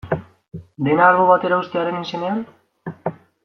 [0.87, 2.43] Dena albo batera uztearen izenean?